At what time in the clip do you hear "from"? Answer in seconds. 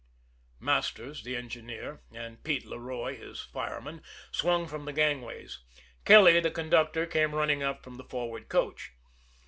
4.65-4.85, 7.83-7.97